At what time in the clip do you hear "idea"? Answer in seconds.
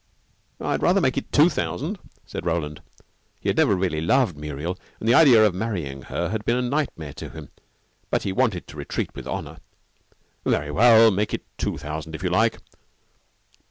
5.13-5.45